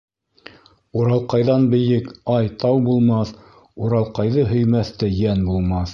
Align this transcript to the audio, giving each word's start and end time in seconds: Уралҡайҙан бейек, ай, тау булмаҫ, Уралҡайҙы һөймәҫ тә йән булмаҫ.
Уралҡайҙан 1.01 1.67
бейек, 1.73 2.09
ай, 2.37 2.49
тау 2.63 2.81
булмаҫ, 2.89 3.35
Уралҡайҙы 3.85 4.51
һөймәҫ 4.55 4.95
тә 5.03 5.15
йән 5.23 5.49
булмаҫ. 5.53 5.87